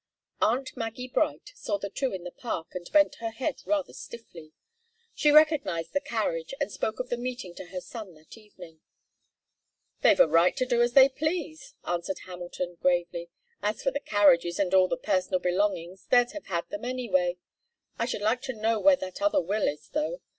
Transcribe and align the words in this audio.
Aunt 0.41 0.75
Maggie 0.75 1.07
Bright 1.09 1.51
saw 1.53 1.77
the 1.77 1.91
two 1.91 2.11
in 2.11 2.23
the 2.23 2.31
Park 2.31 2.69
and 2.73 2.89
bent 2.91 3.17
her 3.21 3.29
head 3.29 3.61
rather 3.67 3.93
stiffly. 3.93 4.51
She 5.13 5.29
recognized 5.29 5.93
the 5.93 6.01
carriage 6.01 6.55
and 6.59 6.71
spoke 6.71 6.99
of 6.99 7.09
the 7.09 7.17
meeting 7.19 7.53
to 7.53 7.65
her 7.65 7.79
son 7.79 8.15
that 8.15 8.35
evening. 8.35 8.79
"They've 10.01 10.19
a 10.19 10.25
right 10.27 10.57
to 10.57 10.65
do 10.65 10.81
as 10.81 10.93
they 10.93 11.07
please," 11.07 11.75
answered 11.85 12.21
Hamilton 12.25 12.77
gravely. 12.81 13.29
"As 13.61 13.83
for 13.83 13.91
the 13.91 13.99
carriages 13.99 14.57
and 14.57 14.73
all 14.73 14.87
the 14.87 14.97
personal 14.97 15.39
belongings, 15.39 16.07
they'd 16.09 16.31
have 16.31 16.47
had 16.47 16.67
them 16.69 16.83
anyway. 16.83 17.37
I 17.99 18.07
should 18.07 18.23
like 18.23 18.41
to 18.41 18.53
know 18.53 18.79
where 18.79 18.95
that 18.95 19.21
other 19.21 19.39
will 19.39 19.67
is, 19.67 19.87
though. 19.89 20.19